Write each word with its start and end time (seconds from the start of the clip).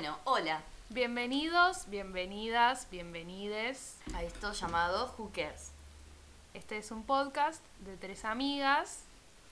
Bueno, 0.00 0.18
hola. 0.24 0.62
Bienvenidos, 0.88 1.90
bienvenidas, 1.90 2.88
bienvenides. 2.90 3.98
A 4.14 4.22
esto 4.22 4.50
llamado 4.54 5.14
Who 5.18 5.30
Cares. 5.34 5.72
Este 6.54 6.78
es 6.78 6.90
un 6.90 7.02
podcast 7.02 7.62
de 7.80 7.98
tres 7.98 8.24
amigas. 8.24 9.00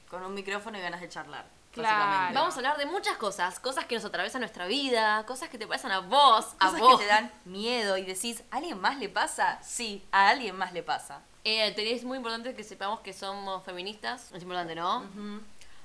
Con 0.09 0.23
un 0.23 0.33
micrófono 0.33 0.79
y 0.79 0.81
ganas 0.81 1.03
de 1.03 1.11
charlar. 1.11 1.45
Claro. 1.73 2.33
Vamos 2.35 2.55
a 2.55 2.57
hablar 2.57 2.79
de 2.79 2.87
muchas 2.87 3.19
cosas, 3.19 3.61
cosas 3.61 3.85
que 3.85 3.97
nos 3.97 4.07
atraviesan 4.07 4.41
nuestra 4.41 4.65
vida, 4.67 5.27
cosas 5.27 5.51
que 5.51 5.59
te 5.59 5.67
pasan 5.67 5.93
a 5.93 5.99
vos, 5.99 6.55
a 6.61 6.69
Cosas 6.69 6.81
vos. 6.81 6.99
que 6.99 7.05
te 7.05 7.11
dan 7.11 7.31
miedo 7.45 7.99
y 7.99 8.05
decís, 8.05 8.43
¿a 8.51 8.57
alguien 8.57 8.81
más 8.81 8.97
le 8.97 9.11
pasa? 9.11 9.63
Sí, 9.63 10.03
a 10.13 10.31
alguien 10.31 10.57
más 10.57 10.73
le 10.73 10.83
pasa. 10.83 11.21
Eh, 11.45 11.75
es 11.77 12.05
muy 12.05 12.17
importante 12.17 12.55
que 12.55 12.65
sepamos 12.65 13.01
que 13.01 13.13
somos 13.13 13.63
feministas, 13.65 14.33
es 14.33 14.43
importante, 14.43 14.75
¿no? 14.75 15.05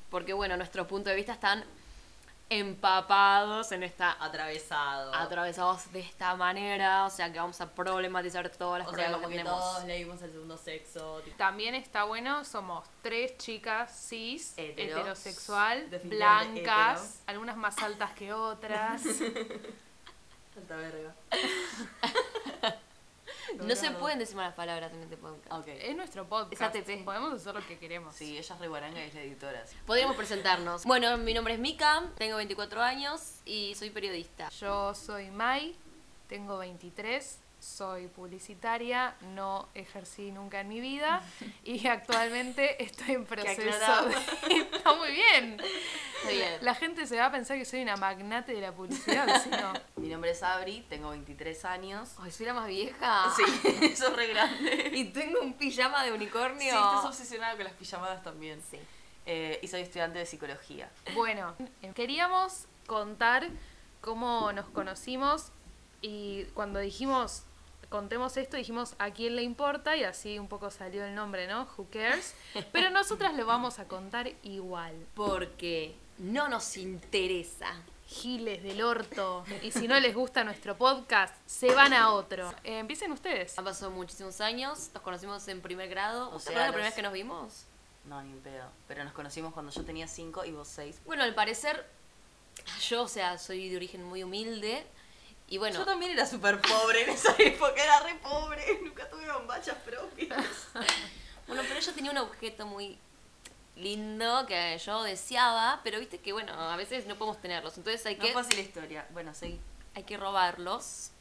Porque 0.10 0.32
bueno, 0.32 0.56
nuestro 0.56 0.88
punto 0.88 1.10
de 1.10 1.18
vista 1.18 1.34
están 1.34 1.66
empapados 2.50 3.72
en 3.72 3.84
esta 3.84 4.12
Atravesado. 4.24 5.14
atravesados 5.16 5.92
de 5.92 6.02
esta 6.02 6.36
manera, 6.36 7.06
o 7.06 7.10
sea 7.10 7.32
que 7.32 7.40
vamos 7.40 7.60
a 7.62 7.72
problematizar 7.74 8.48
todos 8.50 8.80
los 8.80 8.88
o 8.88 8.92
sea, 8.92 8.98
problemas 8.98 9.16
como 9.18 9.30
que 9.30 9.34
que 9.38 9.44
tenemos. 9.44 9.60
todos 9.74 9.86
leímos 9.86 10.22
el 10.22 10.32
segundo 10.32 10.58
sexo. 10.58 11.22
tipo, 11.22 11.38
También 11.38 11.74
está 11.76 12.04
bueno, 12.04 12.44
somos 12.46 12.86
tres 13.02 13.38
chicas 13.38 13.92
cis, 14.08 14.54
Hetero. 14.58 15.00
heterosexual, 15.00 15.88
blancas, 16.04 17.00
hetero. 17.02 17.24
algunas 17.28 17.58
más 17.58 17.78
altas 17.80 18.12
que 18.14 18.34
otras. 18.34 19.02
Tanta 20.54 20.76
verga. 20.76 21.16
No 23.64 23.76
se 23.76 23.92
pueden 23.92 24.20
decir 24.20 24.36
malas 24.36 24.54
palabras 24.54 24.92
en 24.94 25.02
este 25.02 25.18
podcast. 25.18 25.52
Ok. 25.52 25.68
es 25.68 25.96
nuestro 25.96 26.28
podcast. 26.28 26.54
Es 26.54 26.62
ATP. 26.62 27.04
Podemos 27.04 27.34
hacer 27.34 27.54
lo 27.54 27.66
que 27.66 27.78
queremos. 27.78 28.16
Sí, 28.16 28.38
ella 28.38 28.54
es 28.56 28.60
re 28.60 28.68
guaranga 28.68 29.00
y 29.04 29.08
es 29.08 29.14
la 29.14 29.22
editora. 29.22 29.64
Podríamos 29.86 30.16
presentarnos. 30.16 30.86
Bueno, 30.86 31.18
mi 31.18 31.34
nombre 31.34 31.54
es 31.54 31.60
Mika, 31.60 32.04
tengo 32.18 32.38
24 32.38 32.82
años 32.82 33.40
y 33.46 33.76
soy 33.76 33.90
periodista. 33.90 34.50
Yo 34.50 34.94
soy 34.94 35.32
Mai, 35.32 35.76
tengo 36.28 36.58
23, 36.58 37.40
soy 37.64 38.08
publicitaria, 38.08 39.16
no 39.22 39.70
ejercí 39.74 40.32
nunca 40.32 40.60
en 40.60 40.68
mi 40.68 40.82
vida 40.82 41.22
y 41.64 41.88
actualmente 41.88 42.84
estoy 42.84 43.16
en 43.16 43.26
proceso 43.26 43.62
de... 43.62 44.16
Está 44.76 44.94
muy 44.96 45.12
bien. 45.12 45.58
Bien. 46.28 46.58
La 46.62 46.76
gente 46.76 47.06
se 47.08 47.18
va 47.18 47.26
a 47.26 47.32
pensar 47.32 47.58
que 47.58 47.66
soy 47.66 47.82
una 47.82 47.98
magnate 47.98 48.54
de 48.54 48.62
la 48.62 48.72
publicidad, 48.72 49.42
si 49.42 49.50
no. 49.50 49.74
Mi 49.96 50.10
nombre 50.10 50.32
es 50.32 50.44
Abri, 50.44 50.86
tengo 50.90 51.10
23 51.10 51.66
años. 51.66 52.10
Ay, 52.20 52.32
soy 52.32 52.46
la 52.46 52.54
más 52.54 52.68
vieja. 52.68 53.32
Sí, 53.36 53.96
sos 53.96 54.16
re 54.16 54.28
grande. 54.28 54.92
Y 54.94 55.06
tengo 55.06 55.42
un 55.42 55.54
pijama 55.54 56.04
de 56.04 56.12
unicornio. 56.12 56.72
Sí, 56.72 56.78
estás 56.78 57.06
obsesionada 57.06 57.56
con 57.56 57.64
las 57.66 57.74
pijamadas 57.74 58.24
también. 58.24 58.62
Sí. 58.70 58.80
Eh, 59.26 59.60
y 59.62 59.68
soy 59.68 59.82
estudiante 59.82 60.20
de 60.20 60.26
psicología. 60.26 60.90
Bueno, 61.16 61.56
queríamos 61.96 62.66
contar 62.88 63.50
cómo 64.02 64.52
nos 64.52 64.68
conocimos 64.70 65.52
y 66.02 66.44
cuando 66.54 66.80
dijimos, 66.80 67.44
contemos 67.94 68.38
esto, 68.38 68.58
dijimos 68.58 68.96
a 68.98 69.12
quién 69.12 69.36
le 69.36 69.44
importa 69.44 69.96
y 69.96 70.04
así 70.04 70.40
un 70.40 70.48
poco 70.48 70.72
salió 70.72 71.06
el 71.06 71.14
nombre, 71.14 71.46
¿no? 71.46 71.70
Who 71.78 71.90
cares? 71.92 72.34
Pero 72.72 72.90
nosotras 72.90 73.36
lo 73.36 73.46
vamos 73.46 73.78
a 73.78 73.88
contar 73.88 74.32
igual. 74.42 74.96
Porque 75.14 75.96
no 76.18 76.50
nos 76.50 76.76
interesa. 76.78 77.68
Giles 78.08 78.64
del 78.64 78.82
orto. 78.82 79.46
Y 79.62 79.70
si 79.70 79.88
no 79.88 80.00
les 80.00 80.16
gusta 80.16 80.44
nuestro 80.44 80.76
podcast, 80.76 81.36
se 81.46 81.72
van 81.76 81.94
a 81.94 82.10
otro. 82.14 82.52
Eh, 82.64 82.80
empiecen 82.80 83.12
ustedes. 83.12 83.56
Han 83.60 83.66
pasado 83.66 83.92
muchísimos 83.92 84.42
años, 84.42 84.90
nos 84.92 85.04
conocimos 85.04 85.48
en 85.48 85.62
primer 85.62 85.88
grado. 85.88 86.32
O 86.32 86.38
¿O 86.38 86.40
sea, 86.40 86.52
sea, 86.54 86.60
la 86.62 86.66
los- 86.68 86.74
primera 86.74 86.88
vez 86.90 86.96
que 86.96 87.02
nos 87.04 87.14
vimos? 87.14 87.66
No, 88.06 88.24
ni 88.24 88.34
un 88.34 88.40
pedo. 88.40 88.66
Pero 88.88 89.04
nos 89.04 89.14
conocimos 89.14 89.54
cuando 89.54 89.72
yo 89.72 89.86
tenía 89.86 90.08
5 90.08 90.46
y 90.46 90.52
vos 90.52 90.68
6. 90.68 91.00
Bueno, 91.06 91.22
al 91.22 91.36
parecer, 91.36 91.86
yo, 92.90 93.04
o 93.04 93.08
sea, 93.08 93.38
soy 93.38 93.70
de 93.70 93.76
origen 93.78 94.04
muy 94.04 94.24
humilde. 94.24 94.84
Y 95.54 95.60
bueno, 95.60 95.78
Yo 95.78 95.86
también 95.86 96.12
era 96.12 96.26
súper 96.26 96.60
pobre 96.60 97.04
en 97.04 97.10
esa 97.10 97.36
época, 97.38 97.76
era 97.76 98.00
re 98.00 98.16
pobre. 98.16 98.80
Nunca 98.84 99.08
tuve 99.08 99.32
bombachas 99.32 99.78
propias. 99.86 100.44
bueno, 101.48 101.62
pero 101.68 101.76
ella 101.78 101.94
tenía 101.94 102.10
un 102.10 102.18
objeto 102.18 102.66
muy 102.66 102.98
lindo 103.76 104.48
que 104.48 104.76
yo 104.84 105.04
deseaba, 105.04 105.80
pero 105.84 106.00
viste 106.00 106.18
que 106.18 106.34
bueno, 106.34 106.54
a 106.54 106.76
veces 106.76 107.06
no 107.06 107.20
podemos 107.20 107.40
tenerlos, 107.40 107.78
entonces 107.78 108.04
hay 108.08 108.16
No 108.16 108.22
que 108.24 108.28
es 108.30 108.34
fácil 108.34 108.56
la 108.56 108.62
historia. 108.64 109.08
Bueno, 109.12 109.36
seguí. 109.36 109.60
hay 109.94 110.02
que 110.02 110.18
robarlos. 110.18 111.12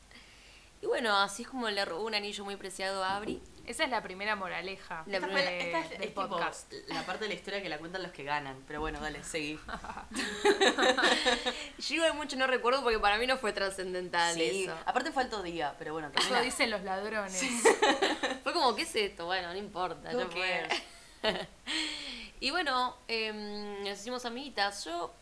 Y 0.80 0.86
bueno, 0.86 1.14
así 1.14 1.42
es 1.42 1.48
como 1.48 1.68
le 1.68 1.84
robó 1.84 2.06
un 2.06 2.14
anillo 2.14 2.42
muy 2.46 2.56
preciado 2.56 3.04
a 3.04 3.16
Abri. 3.16 3.38
Esa 3.66 3.84
es 3.84 3.90
la 3.90 4.02
primera 4.02 4.34
moraleja 4.36 5.04
La 5.06 5.20
de- 5.20 5.26
la- 5.26 5.40
esta 5.52 5.78
es, 5.80 5.90
del 5.90 6.02
es 6.02 6.08
tipo 6.08 6.28
podcast. 6.28 6.72
la 6.88 7.04
parte 7.06 7.24
de 7.24 7.28
la 7.28 7.34
historia 7.34 7.62
que 7.62 7.68
la 7.68 7.78
cuentan 7.78 8.02
los 8.02 8.12
que 8.12 8.24
ganan. 8.24 8.62
Pero 8.66 8.80
bueno, 8.80 9.00
dale, 9.00 9.22
seguí. 9.22 9.58
Yo 11.78 11.94
igual 11.96 12.14
mucho 12.14 12.36
no 12.36 12.46
recuerdo 12.46 12.82
porque 12.82 12.98
para 12.98 13.18
mí 13.18 13.26
no 13.26 13.36
fue 13.36 13.52
trascendental 13.52 14.34
Sí, 14.34 14.64
eso. 14.64 14.74
aparte 14.86 15.12
fue 15.12 15.22
alto 15.22 15.42
día, 15.42 15.74
pero 15.78 15.92
bueno, 15.92 16.08
Eso 16.08 16.16
termina. 16.18 16.40
dicen 16.40 16.70
los 16.70 16.82
ladrones. 16.82 17.42
Fue 18.42 18.52
como, 18.52 18.74
¿qué 18.74 18.82
es 18.82 18.94
esto? 18.96 19.26
Bueno, 19.26 19.48
no 19.52 19.56
importa, 19.56 20.12
ya 20.12 20.26
fue. 20.26 20.68
y 22.40 22.50
bueno, 22.50 22.96
em, 23.06 23.84
nos 23.84 24.00
hicimos 24.00 24.24
amiguitas. 24.24 24.84
Yo 24.84 25.12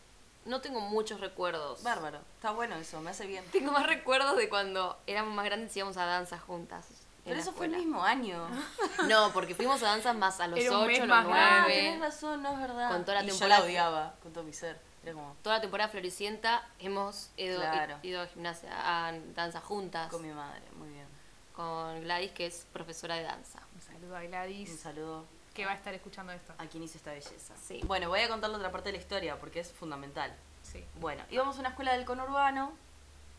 no 0.45 0.61
tengo 0.61 0.79
muchos 0.81 1.19
recuerdos. 1.19 1.83
Bárbaro, 1.83 2.19
está 2.35 2.51
bueno 2.51 2.75
eso, 2.77 2.99
me 3.01 3.11
hace 3.11 3.27
bien. 3.27 3.43
Tengo 3.51 3.71
más 3.71 3.85
recuerdos 3.85 4.35
de 4.37 4.49
cuando 4.49 4.99
éramos 5.05 5.35
más 5.35 5.45
grandes 5.45 5.75
y 5.75 5.79
íbamos 5.79 5.97
a 5.97 6.05
danzas 6.05 6.41
juntas. 6.41 6.87
Pero 7.23 7.39
eso 7.39 7.51
fue 7.53 7.67
el 7.67 7.73
mismo 7.77 8.03
año. 8.03 8.47
No, 9.07 9.31
porque 9.33 9.55
fuimos 9.55 9.81
a 9.83 9.87
danzas 9.87 10.15
más 10.15 10.39
a 10.39 10.47
los 10.47 10.59
Era 10.59 10.71
un 10.71 10.77
8, 10.83 10.87
mes 10.87 10.99
los 10.99 11.07
más 11.07 11.25
Ah, 11.29 11.59
9. 11.63 11.73
tenés 11.73 11.99
razón, 11.99 12.41
no 12.43 12.51
es 12.53 12.59
verdad. 12.59 12.89
Con 12.91 13.01
toda 13.05 13.15
la 13.19 13.23
y 13.23 13.27
yo 13.27 13.33
temporada- 13.33 13.59
la 13.59 13.65
odiaba, 13.65 14.15
con 14.21 14.31
todo 14.33 14.43
mi 14.43 14.53
ser. 14.53 14.79
Era 15.03 15.13
como, 15.13 15.35
Toda 15.41 15.55
la 15.55 15.61
temporada 15.61 15.89
floricienta 15.89 16.67
hemos 16.79 17.31
ido, 17.37 17.59
Claro. 17.59 17.97
ido 18.03 18.21
a 18.21 18.27
gimnasia, 18.27 18.69
a 19.07 19.11
danza 19.35 19.59
juntas. 19.61 20.09
con 20.11 20.21
mi 20.21 20.31
madre, 20.33 20.61
muy 20.77 20.89
bien. 20.89 21.07
con 21.53 22.01
Gladys, 22.01 22.31
que 22.31 22.45
es 22.47 22.65
profesora 22.71 23.15
de 23.15 23.23
danza. 23.23 23.59
Un 23.75 23.81
saludo 23.81 24.15
a 24.17 24.21
Un 24.21 24.27
Gladys, 24.27 24.79
saludo 24.79 25.25
que 25.53 25.65
va 25.65 25.71
a 25.73 25.75
estar 25.75 25.93
escuchando 25.93 26.31
esto. 26.31 26.53
a 26.57 26.65
quien 26.67 26.81
hizo 26.83 26.97
esta 26.97 27.11
belleza. 27.11 27.53
Sí. 27.61 27.81
Bueno, 27.85 28.07
voy 28.09 28.21
a 28.21 28.29
contar 28.29 28.49
la 28.49 28.57
otra 28.57 28.71
parte 28.71 28.89
de 28.89 28.93
la 28.93 28.99
historia 29.01 29.37
porque 29.39 29.59
es 29.59 29.71
fundamental. 29.71 30.33
Sí. 30.63 30.83
Bueno, 30.95 31.23
íbamos 31.29 31.57
a 31.57 31.59
una 31.59 31.69
escuela 31.69 31.91
del 31.93 32.05
conurbano, 32.05 32.71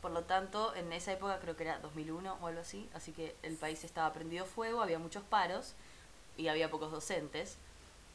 por 0.02 0.10
lo 0.10 0.24
tanto, 0.24 0.74
en 0.74 0.92
esa 0.92 1.12
época 1.12 1.38
creo 1.38 1.56
que 1.56 1.62
era 1.62 1.78
2001 1.78 2.38
o 2.40 2.46
algo 2.48 2.60
así, 2.60 2.90
así 2.92 3.12
que 3.12 3.36
el 3.44 3.56
país 3.56 3.84
estaba 3.84 4.12
prendido 4.12 4.44
fuego, 4.44 4.82
había 4.82 4.98
muchos 4.98 5.22
paros 5.22 5.74
y 6.36 6.48
había 6.48 6.70
pocos 6.70 6.90
docentes. 6.90 7.56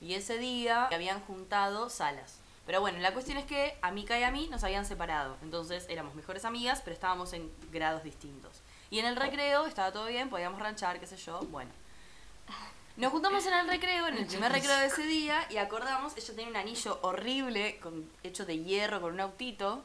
Y 0.02 0.14
ese 0.14 0.38
día 0.38 0.86
habían 0.88 1.22
juntado 1.22 1.90
salas. 1.90 2.40
Pero 2.66 2.81
bueno, 2.81 3.00
la 3.00 3.14
cuestión 3.14 3.38
es 3.38 3.46
que 3.46 3.78
a 3.81 3.92
Mika 3.92 4.20
y 4.20 4.24
a 4.24 4.31
mí 4.31 4.50
nos 4.52 4.66
habían 4.66 4.86
separado, 4.86 5.38
entonces 5.42 5.86
éramos 5.88 6.14
mejores 6.14 6.44
amigas, 6.44 6.81
pero 6.84 6.94
estábamos 6.94 7.31
en 7.31 7.50
grados 7.72 8.04
distintos. 8.04 8.62
Y 8.90 9.00
en 9.00 9.06
el 9.06 9.16
recreo 9.16 9.66
estaba 9.66 9.94
todo 9.94 10.08
bien, 10.08 10.30
podíamos 10.30 10.59
ranchar, 10.59 11.00
qué 11.00 11.08
sé 11.08 11.16
yo, 11.16 11.40
bueno. 11.50 11.72
Nos 12.98 13.14
juntamos 13.14 13.46
en 13.46 13.54
el 13.54 13.68
recreo, 13.68 14.08
en 14.08 14.18
el 14.18 14.28
primer 14.28 14.52
recreo 14.52 14.78
de 14.78 14.88
ese 14.88 15.04
día, 15.04 15.48
y 15.50 15.58
acordamos, 15.58 16.18
ella 16.18 16.34
tenía 16.36 16.50
un 16.50 16.58
anillo 16.58 17.00
horrible, 17.04 17.80
con, 17.80 18.09
hecho 18.24 18.46
de 18.46 18.62
hierro, 18.62 19.00
con 19.00 19.14
un 19.14 19.22
autito, 19.22 19.84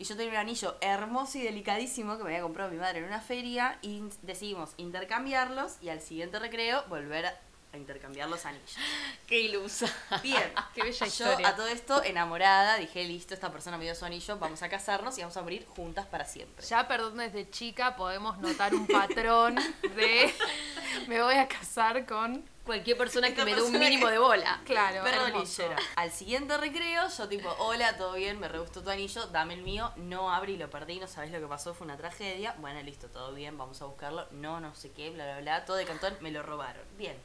y 0.00 0.04
yo 0.04 0.16
tenía 0.16 0.32
un 0.32 0.38
anillo 0.38 0.76
hermoso 0.80 1.36
y 1.36 1.42
delicadísimo 1.42 2.16
que 2.16 2.24
me 2.24 2.30
había 2.30 2.40
comprado 2.40 2.70
mi 2.70 2.78
madre 2.78 3.00
en 3.00 3.04
una 3.04 3.20
feria, 3.20 3.78
y 3.82 4.02
decidimos 4.22 4.72
intercambiarlos, 4.78 5.76
y 5.82 5.90
al 5.90 6.00
siguiente 6.00 6.38
recreo 6.38 6.82
volver 6.88 7.26
a, 7.26 7.34
a 7.72 7.76
intercambiar 7.76 8.28
los 8.28 8.44
anillos. 8.46 8.76
Qué 9.26 9.40
ilusa. 9.40 9.86
Bien, 10.22 10.52
Qué 10.74 10.82
bella 10.82 10.98
yo 10.98 11.06
historia. 11.06 11.48
a 11.48 11.56
todo 11.56 11.66
esto, 11.68 12.02
enamorada, 12.02 12.76
dije, 12.76 13.04
listo, 13.04 13.34
esta 13.34 13.52
persona 13.52 13.76
me 13.78 13.84
dio 13.84 13.94
su 13.94 14.04
anillo, 14.04 14.38
vamos 14.38 14.62
a 14.62 14.68
casarnos 14.68 15.16
y 15.18 15.20
vamos 15.20 15.36
a 15.36 15.42
morir 15.42 15.66
juntas 15.66 16.06
para 16.06 16.24
siempre. 16.24 16.66
Ya, 16.66 16.88
perdón, 16.88 17.18
desde 17.18 17.48
chica 17.50 17.96
podemos 17.96 18.38
notar 18.38 18.74
un 18.74 18.86
patrón 18.86 19.56
de 19.94 20.34
me 21.06 21.22
voy 21.22 21.34
a 21.36 21.46
casar 21.48 22.06
con... 22.06 22.44
Cualquier 22.64 22.96
persona 22.98 23.26
Esta 23.28 23.44
que 23.44 23.50
me 23.50 23.56
dé 23.56 23.62
un 23.62 23.72
mínimo 23.78 24.06
que- 24.06 24.12
de 24.12 24.18
bola. 24.18 24.60
Claro, 24.64 25.02
lillera. 25.38 25.76
Al 25.96 26.12
siguiente 26.12 26.56
recreo, 26.56 27.08
yo 27.08 27.28
tipo, 27.28 27.48
hola, 27.58 27.96
todo 27.96 28.12
bien, 28.12 28.38
me 28.38 28.46
re 28.48 28.58
gustó 28.60 28.82
tu 28.82 28.90
anillo, 28.90 29.26
dame 29.28 29.54
el 29.54 29.62
mío, 29.62 29.90
no 29.96 30.32
abrí, 30.32 30.56
lo 30.56 30.70
perdí, 30.70 31.00
no 31.00 31.08
sabés 31.08 31.32
lo 31.32 31.40
que 31.40 31.46
pasó, 31.46 31.74
fue 31.74 31.86
una 31.86 31.96
tragedia. 31.96 32.54
Bueno, 32.58 32.80
listo, 32.82 33.08
todo 33.08 33.32
bien, 33.32 33.58
vamos 33.58 33.80
a 33.82 33.86
buscarlo. 33.86 34.26
No, 34.30 34.60
no 34.60 34.72
sé 34.76 34.92
qué, 34.92 35.10
bla, 35.10 35.24
bla, 35.24 35.40
bla, 35.40 35.64
todo 35.64 35.76
de 35.76 35.84
cantón, 35.84 36.16
me 36.20 36.30
lo 36.30 36.42
robaron. 36.44 36.82
Bien. 36.96 37.16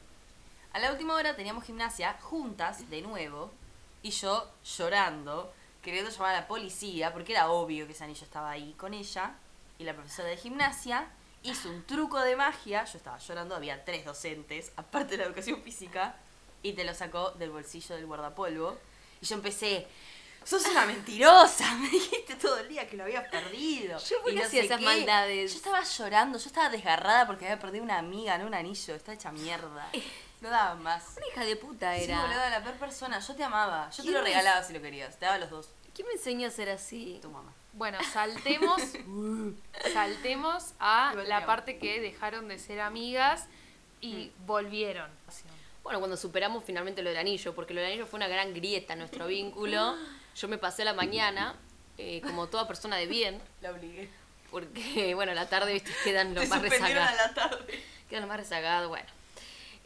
A 0.76 0.78
la 0.78 0.92
última 0.92 1.14
hora 1.14 1.34
teníamos 1.34 1.64
gimnasia 1.64 2.18
juntas, 2.20 2.90
de 2.90 3.00
nuevo, 3.00 3.50
y 4.02 4.10
yo 4.10 4.46
llorando, 4.76 5.50
queriendo 5.80 6.10
llamar 6.10 6.34
a 6.34 6.40
la 6.40 6.46
policía, 6.46 7.14
porque 7.14 7.32
era 7.32 7.50
obvio 7.50 7.86
que 7.86 7.94
ese 7.94 8.04
anillo 8.04 8.24
estaba 8.24 8.50
ahí 8.50 8.74
con 8.76 8.92
ella, 8.92 9.36
y 9.78 9.84
la 9.84 9.94
profesora 9.94 10.28
de 10.28 10.36
gimnasia 10.36 11.08
hizo 11.44 11.70
un 11.70 11.86
truco 11.86 12.20
de 12.20 12.36
magia, 12.36 12.84
yo 12.84 12.98
estaba 12.98 13.16
llorando, 13.16 13.56
había 13.56 13.86
tres 13.86 14.04
docentes, 14.04 14.70
aparte 14.76 15.12
de 15.12 15.16
la 15.16 15.24
educación 15.24 15.62
física, 15.62 16.16
y 16.62 16.74
te 16.74 16.84
lo 16.84 16.94
sacó 16.94 17.30
del 17.30 17.52
bolsillo 17.52 17.94
del 17.96 18.04
guardapolvo, 18.04 18.76
y 19.22 19.24
yo 19.24 19.34
empecé... 19.34 19.86
Sos 20.44 20.64
una 20.66 20.84
mentirosa, 20.84 21.74
me 21.80 21.88
dijiste 21.88 22.36
todo 22.36 22.58
el 22.58 22.68
día 22.68 22.86
que 22.86 22.98
lo 22.98 23.04
habías 23.04 23.26
perdido. 23.30 23.98
Yo, 23.98 24.22
¿por 24.22 24.32
no 24.32 24.44
hacía 24.44 24.62
esas 24.62 24.78
qué. 24.78 24.84
maldades? 24.84 25.52
Yo 25.52 25.56
estaba 25.56 25.82
llorando, 25.82 26.38
yo 26.38 26.46
estaba 26.46 26.68
desgarrada 26.68 27.26
porque 27.26 27.46
había 27.46 27.58
perdido 27.58 27.82
una 27.82 27.98
amiga, 27.98 28.38
no 28.38 28.46
un 28.46 28.54
anillo, 28.54 28.94
estaba 28.94 29.14
hecha 29.14 29.32
mierda. 29.32 29.90
No 30.40 30.50
daba 30.50 30.74
más. 30.76 31.02
Una 31.16 31.26
hija 31.28 31.44
de 31.44 31.56
puta 31.56 31.96
Sí, 31.96 32.04
era. 32.04 32.20
boludo, 32.22 32.50
la 32.50 32.62
peor 32.62 32.76
persona. 32.76 33.18
Yo 33.20 33.34
te 33.34 33.44
amaba. 33.44 33.88
Yo 33.90 33.96
te 33.96 34.02
¿Quién 34.02 34.14
lo 34.14 34.22
regalaba 34.22 34.62
si 34.62 34.72
lo 34.72 34.82
querías. 34.82 35.16
Te 35.18 35.24
daba 35.26 35.38
los 35.38 35.50
dos. 35.50 35.68
¿Quién 35.94 36.06
me 36.08 36.14
enseñó 36.14 36.48
a 36.48 36.50
ser 36.50 36.68
así? 36.70 37.18
Tu 37.22 37.30
mamá. 37.30 37.52
Bueno, 37.72 37.98
saltemos, 38.12 38.80
saltemos 39.92 40.72
a 40.78 41.10
Igual 41.12 41.28
la 41.28 41.46
parte 41.46 41.78
que 41.78 42.00
dejaron 42.00 42.48
de 42.48 42.58
ser 42.58 42.80
amigas 42.80 43.46
y 44.00 44.30
volvieron. 44.46 45.10
Bueno, 45.82 45.98
cuando 46.00 46.16
superamos 46.16 46.64
finalmente 46.64 47.02
lo 47.02 47.10
del 47.10 47.18
anillo, 47.18 47.54
porque 47.54 47.72
lo 47.74 47.80
del 47.80 47.90
anillo 47.92 48.06
fue 48.06 48.16
una 48.18 48.28
gran 48.28 48.52
grieta 48.54 48.94
en 48.94 49.00
nuestro 49.00 49.26
vínculo. 49.28 49.94
Yo 50.34 50.48
me 50.48 50.58
pasé 50.58 50.84
la 50.84 50.92
mañana, 50.94 51.54
eh, 51.98 52.20
como 52.22 52.46
toda 52.48 52.66
persona 52.66 52.96
de 52.96 53.06
bien, 53.06 53.40
La 53.62 53.70
obligué. 53.70 54.08
porque, 54.50 55.14
bueno, 55.14 55.32
la 55.34 55.48
tarde, 55.48 55.72
viste, 55.74 55.92
quedan 56.04 56.34
los 56.34 56.44
Te 56.44 56.50
más 56.50 56.62
rezagados. 56.62 57.16
la 57.16 57.34
tarde. 57.34 57.84
Quedan 58.08 58.22
los 58.22 58.28
más 58.28 58.38
rezagados, 58.38 58.88
bueno. 58.88 59.06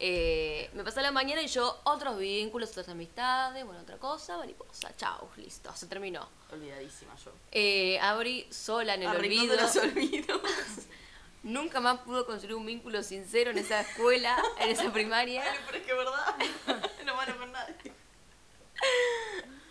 Eh, 0.03 0.71
me 0.73 0.83
pasé 0.83 1.03
la 1.03 1.13
mañana 1.13 1.43
y 1.43 1.47
yo, 1.47 1.79
otros 1.85 2.19
vínculos, 2.19 2.71
otras 2.71 2.89
amistades, 2.89 3.67
bueno, 3.67 3.83
otra 3.83 3.99
cosa, 3.99 4.39
mariposa, 4.39 4.97
chau, 4.97 5.29
listo, 5.37 5.71
se 5.77 5.87
terminó. 5.87 6.27
Olvidadísima 6.51 7.15
yo. 7.23 7.33
Eh, 7.53 7.99
abrí 8.01 8.47
sola 8.51 8.95
en 8.95 9.03
el 9.03 9.09
olvido. 9.09 9.57
los 9.57 9.77
olvidos. 9.77 10.41
Nunca 11.43 11.81
más 11.81 12.01
pudo 12.01 12.25
construir 12.27 12.55
un 12.57 12.65
vínculo 12.67 13.03
sincero 13.03 13.51
en 13.51 13.59
esa 13.59 13.81
escuela, 13.83 14.43
en 14.59 14.71
esa 14.71 14.91
primaria. 14.93 15.43
Ay, 15.43 15.59
pero 15.67 15.79
es 15.79 15.85
que 15.85 15.91
es 15.93 15.97
verdad. 15.99 16.91
No 17.05 17.17
van 17.17 17.37
con 17.39 17.53
nadie. 17.53 17.75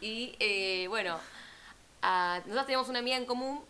Y 0.01 0.35
eh, 0.39 0.87
bueno, 0.89 1.19
a- 2.01 2.39
nosotros 2.45 2.65
teníamos 2.65 2.89
una 2.89 2.99
amiga 2.99 3.17
en 3.17 3.25
común 3.25 3.63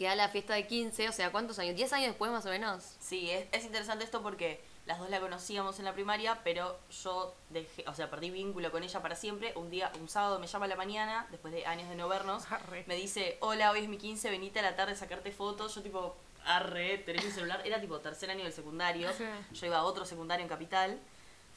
que 0.00 0.08
a 0.08 0.14
la 0.14 0.30
fiesta 0.30 0.54
de 0.54 0.66
15, 0.66 1.10
o 1.10 1.12
sea, 1.12 1.30
¿cuántos 1.30 1.58
años? 1.58 1.76
¿10 1.78 1.92
años 1.92 2.08
después 2.08 2.32
más 2.32 2.46
o 2.46 2.48
menos? 2.48 2.96
Sí, 3.00 3.30
es, 3.30 3.44
es 3.52 3.66
interesante 3.66 4.02
esto 4.02 4.22
porque 4.22 4.58
las 4.86 4.98
dos 4.98 5.10
la 5.10 5.20
conocíamos 5.20 5.78
en 5.78 5.84
la 5.84 5.92
primaria, 5.92 6.40
pero 6.42 6.78
yo 7.04 7.34
dejé, 7.50 7.84
o 7.86 7.94
sea, 7.94 8.08
perdí 8.08 8.30
vínculo 8.30 8.72
con 8.72 8.82
ella 8.82 9.02
para 9.02 9.14
siempre. 9.14 9.52
Un 9.56 9.68
día, 9.68 9.92
un 10.00 10.08
sábado 10.08 10.38
me 10.38 10.46
llama 10.46 10.64
a 10.64 10.68
la 10.68 10.76
mañana, 10.76 11.26
después 11.30 11.52
de 11.52 11.66
años 11.66 11.86
de 11.90 11.96
no 11.96 12.08
vernos, 12.08 12.44
Arre. 12.50 12.84
me 12.86 12.94
dice, 12.94 13.36
hola, 13.40 13.72
hoy 13.72 13.80
es 13.80 13.90
mi 13.90 13.98
15, 13.98 14.30
venite 14.30 14.60
a 14.60 14.62
la 14.62 14.74
tarde 14.74 14.92
a 14.92 14.96
sacarte 14.96 15.32
fotos. 15.32 15.74
Yo 15.74 15.82
tipo, 15.82 16.16
arre, 16.46 16.96
tenés 16.96 17.22
mi 17.22 17.30
celular. 17.30 17.60
Era 17.66 17.78
tipo 17.78 17.98
tercer 17.98 18.30
año 18.30 18.44
del 18.44 18.54
secundario. 18.54 19.10
Sí. 19.18 19.24
Yo 19.52 19.66
iba 19.66 19.76
a 19.76 19.84
otro 19.84 20.06
secundario 20.06 20.44
en 20.44 20.48
Capital. 20.48 20.98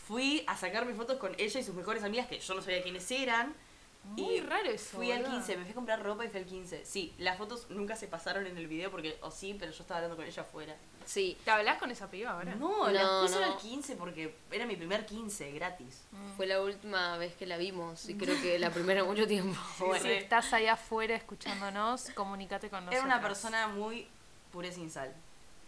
Fui 0.05 0.43
a 0.47 0.57
sacarme 0.57 0.93
fotos 0.95 1.15
con 1.17 1.33
ella 1.37 1.59
y 1.61 1.63
sus 1.63 1.75
mejores 1.75 2.03
amigas, 2.03 2.27
que 2.27 2.41
yo 2.41 2.53
no 2.55 2.61
sabía 2.61 2.83
quiénes 2.83 3.09
eran. 3.09 3.55
Muy 4.05 4.35
y 4.35 4.41
raro 4.41 4.69
eso, 4.69 4.97
Fui 4.97 5.11
al 5.11 5.21
boluda. 5.21 5.37
15, 5.37 5.57
me 5.57 5.63
fui 5.63 5.71
a 5.71 5.75
comprar 5.75 6.03
ropa 6.03 6.25
y 6.25 6.29
fui 6.29 6.39
al 6.41 6.45
15. 6.45 6.85
Sí, 6.85 7.13
las 7.19 7.37
fotos 7.37 7.67
nunca 7.69 7.95
se 7.95 8.07
pasaron 8.07 8.45
en 8.45 8.57
el 8.57 8.67
video 8.67 8.91
porque, 8.91 9.17
o 9.21 9.31
sí, 9.31 9.55
pero 9.57 9.71
yo 9.71 9.81
estaba 9.81 9.99
hablando 9.99 10.17
con 10.17 10.25
ella 10.25 10.41
afuera. 10.41 10.75
Sí, 11.05 11.37
¿Te 11.45 11.51
hablas 11.51 11.77
con 11.79 11.89
esa 11.89 12.09
piba 12.11 12.31
ahora? 12.31 12.53
No, 12.55 12.85
No, 12.85 12.89
las 12.91 13.07
puse 13.31 13.39
no. 13.39 13.45
al 13.53 13.57
15 13.57 13.95
porque 13.95 14.35
era 14.51 14.65
mi 14.65 14.75
primer 14.75 15.05
15 15.05 15.51
gratis. 15.53 16.03
fue 16.35 16.47
la 16.47 16.61
última 16.61 17.17
vez 17.17 17.33
que 17.35 17.45
la 17.45 17.57
vimos 17.57 18.07
y 18.09 18.15
creo 18.15 18.39
que 18.41 18.59
la 18.59 18.71
primera 18.71 18.99
en 19.01 19.05
mucho 19.07 19.25
tiempo. 19.27 19.57
Bueno. 19.79 20.03
Si 20.03 20.11
estás 20.11 20.51
ahí 20.53 20.67
afuera 20.67 21.15
escuchándonos, 21.15 22.09
comunícate 22.11 22.69
con 22.69 22.85
nosotros. 22.85 23.05
Era 23.05 23.15
una 23.15 23.21
persona 23.25 23.67
muy 23.69 24.07
pura 24.51 24.67
y 24.67 24.73
sin 24.73 24.89
sal. 24.91 25.13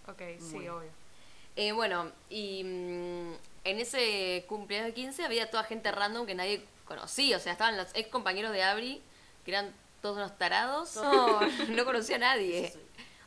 Ok, 0.08 0.22
sí, 0.40 0.56
Muy. 0.56 0.68
obvio. 0.68 0.90
Eh, 1.56 1.72
bueno, 1.72 2.12
y 2.30 2.64
mm, 2.66 3.34
en 3.64 3.80
ese 3.80 4.46
cumpleaños 4.48 4.88
de 4.88 4.94
15 4.94 5.24
había 5.24 5.50
toda 5.50 5.64
gente 5.64 5.90
random 5.92 6.26
que 6.26 6.36
nadie 6.36 6.66
conocía. 6.86 7.38
O 7.38 7.40
sea, 7.40 7.52
estaban 7.52 7.78
los 7.78 7.88
ex 7.94 8.10
compañeros 8.10 8.52
de 8.52 8.64
Abri, 8.64 9.02
que 9.44 9.52
eran 9.52 9.74
todos 10.02 10.18
unos 10.18 10.38
tarados. 10.38 10.96
No, 10.96 11.42
no 11.70 11.86
conocía 11.86 12.16
a 12.18 12.20
nadie. 12.20 12.74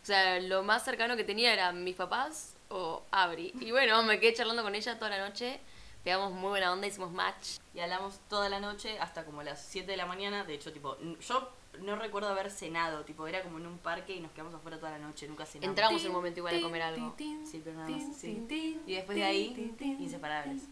O 0.03 0.07
sea, 0.07 0.41
lo 0.41 0.63
más 0.63 0.85
cercano 0.85 1.17
que 1.17 1.25
tenía 1.25 1.53
eran 1.53 1.85
mis 1.85 1.97
papás 1.97 2.55
o 2.71 3.03
Abri. 3.11 3.53
Y 3.61 3.71
bueno, 3.71 4.03
me 4.03 4.21
quedé 4.21 4.35
charlando 4.35 4.63
con 4.63 4.75
ella 4.75 4.99
toda 4.99 5.11
la 5.11 5.29
noche. 5.29 5.61
Pegamos 6.05 6.33
muy 6.33 6.51
buena 6.51 6.73
onda, 6.73 6.87
hicimos 6.87 7.11
match. 7.11 7.59
Y 7.75 7.81
hablamos 7.81 8.21
toda 8.29 8.49
la 8.49 8.61
noche 8.61 8.99
hasta 9.01 9.25
como 9.25 9.43
las 9.43 9.61
7 9.63 9.91
de 9.91 9.97
la 9.97 10.07
mañana. 10.07 10.45
De 10.45 10.55
hecho, 10.55 10.73
tipo, 10.73 10.97
yo 11.21 11.51
no 11.81 11.97
recuerdo 11.97 12.29
haber 12.29 12.51
cenado. 12.51 13.05
Tipo, 13.05 13.27
era 13.27 13.43
como 13.43 13.59
en 13.59 13.67
un 13.67 13.79
parque 13.79 14.15
y 14.15 14.21
nos 14.21 14.31
quedamos 14.33 14.55
afuera 14.55 14.79
toda 14.79 14.93
la 14.93 14.99
noche. 14.99 15.27
Nunca 15.29 15.45
cenamos. 15.45 15.71
Entramos 15.71 16.01
en 16.03 16.09
un 16.09 16.15
momento 16.15 16.41
igual 16.41 16.57
a 16.57 16.63
comer 16.63 16.83
algo. 16.83 17.15
Sí, 17.19 17.61
pero 17.63 17.77
nada 17.77 17.91
más. 17.91 18.17
Sí. 18.17 18.81
Y 18.87 18.95
después 18.95 19.17
de 19.17 19.25
ahí, 19.25 19.75
inseparables. 19.81 20.63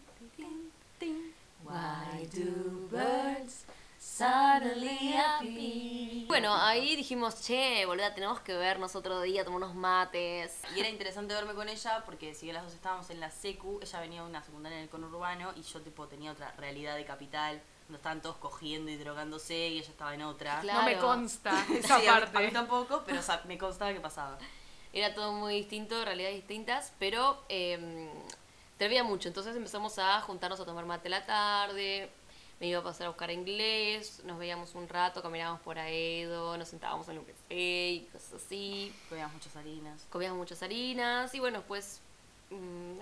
Why 1.67 2.25
do 2.33 2.87
birds 2.89 3.65
suddenly 3.99 5.15
appear? 5.17 6.27
Bueno, 6.27 6.55
ahí 6.55 6.95
dijimos, 6.95 7.41
che, 7.41 7.85
boluda, 7.85 8.13
tenemos 8.13 8.39
que 8.39 8.53
vernos 8.53 8.95
otro 8.95 9.21
día, 9.21 9.43
tomar 9.43 9.57
unos 9.63 9.75
mates. 9.75 10.61
Y 10.75 10.79
era 10.79 10.87
interesante 10.89 11.33
verme 11.33 11.53
con 11.53 11.67
ella 11.67 12.03
porque 12.05 12.33
si 12.33 12.45
bien 12.45 12.55
las 12.55 12.63
dos 12.63 12.73
estábamos 12.73 13.09
en 13.09 13.19
la 13.19 13.29
secu, 13.31 13.79
ella 13.81 13.99
venía 13.99 14.21
de 14.21 14.29
una 14.29 14.43
secundaria 14.43 14.77
en 14.77 14.83
el 14.85 14.89
conurbano 14.89 15.51
y 15.55 15.61
yo 15.61 15.81
tipo 15.81 16.07
tenía 16.07 16.31
otra 16.31 16.51
realidad 16.57 16.95
de 16.95 17.05
capital, 17.05 17.61
donde 17.87 17.97
estaban 17.97 18.21
todos 18.21 18.37
cogiendo 18.37 18.89
y 18.89 18.95
drogándose 18.97 19.67
y 19.67 19.79
ella 19.79 19.89
estaba 19.89 20.13
en 20.13 20.21
otra. 20.21 20.61
Claro. 20.61 20.79
No 20.79 20.85
me 20.85 20.97
consta 20.97 21.65
esa 21.73 21.99
Sí, 21.99 22.05
parte. 22.05 22.37
A 22.37 22.41
mí 22.41 22.51
tampoco, 22.51 23.03
pero 23.05 23.19
o 23.19 23.23
sea, 23.23 23.41
me 23.45 23.57
constaba 23.57 23.91
que 23.93 23.99
pasaba. 23.99 24.37
Era 24.93 25.13
todo 25.13 25.33
muy 25.33 25.55
distinto, 25.55 26.03
realidades 26.05 26.37
distintas, 26.37 26.93
pero 26.97 27.43
eh, 27.49 28.09
te 28.77 29.03
mucho. 29.03 29.27
Entonces 29.27 29.55
empezamos 29.55 29.97
a 29.99 30.21
juntarnos 30.21 30.59
a 30.59 30.65
tomar 30.65 30.85
mate 30.85 31.09
la 31.09 31.25
tarde. 31.25 32.09
Me 32.59 32.67
iba 32.67 32.79
a 32.79 32.83
pasar 32.83 33.05
a 33.05 33.09
buscar 33.09 33.29
inglés, 33.29 34.23
nos 34.25 34.39
veíamos 34.39 34.73
un 34.73 34.89
rato, 34.89 35.21
caminábamos 35.21 35.61
por 35.61 35.77
Aedo, 35.77 36.57
nos 36.57 36.67
sentábamos 36.67 37.07
en 37.07 37.19
un 37.19 37.25
café 37.25 37.89
y 37.89 38.09
cosas 38.11 38.33
así. 38.33 38.91
Comíamos 39.09 39.35
muchas 39.35 39.55
harinas. 39.55 40.07
Comíamos 40.09 40.39
muchas 40.39 40.63
harinas 40.63 41.35
y 41.35 41.39
bueno, 41.39 41.61
pues 41.67 42.01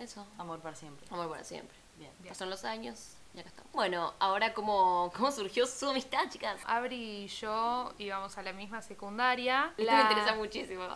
eso, 0.01 0.25
Amor 0.37 0.59
para 0.59 0.75
siempre. 0.75 1.05
amor 1.09 1.29
para 1.29 1.45
siempre. 1.45 1.77
Bien. 1.97 2.11
Pasaron 2.27 2.49
los 2.49 2.65
años 2.65 3.13
y 3.35 3.39
acá 3.39 3.49
estamos. 3.49 3.71
Bueno, 3.73 4.13
ahora 4.19 4.53
cómo, 4.53 5.11
cómo 5.15 5.31
surgió 5.31 5.65
su 5.67 5.89
amistad, 5.89 6.29
chicas. 6.29 6.61
Abri 6.65 7.23
y 7.25 7.27
yo 7.27 7.93
íbamos 7.97 8.37
a 8.37 8.41
la 8.41 8.53
misma 8.53 8.81
secundaria. 8.81 9.73
Esto 9.77 9.83
La- 9.91 9.95
me 9.97 10.01
interesa 10.11 10.35
muchísimo. 10.35 10.83